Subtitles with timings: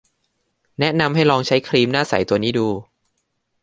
[0.79, 2.67] แนะนำให้ลองใช้ครีมหน้าใสตัวนี้ดู